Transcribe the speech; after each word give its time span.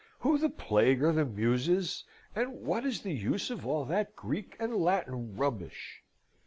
Who 0.21 0.39
the 0.39 0.49
plague 0.49 1.03
are 1.03 1.11
the 1.11 1.25
Muses, 1.25 2.05
and 2.35 2.53
what 2.61 2.87
is 2.87 3.01
the 3.03 3.13
use 3.13 3.51
of 3.51 3.67
all 3.67 3.85
that 3.85 4.15
Greek 4.15 4.57
and 4.59 4.75
Latin 4.77 5.35
rubbish? 5.37 6.01